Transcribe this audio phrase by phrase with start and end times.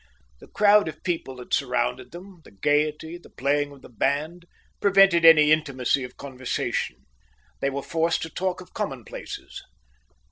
[0.39, 4.45] The crowd of people that surrounded them, the gaiety, the playing of the band,
[4.81, 7.05] prevented any intimacy of conversation.
[7.59, 9.61] They were forced to talk of commonplaces.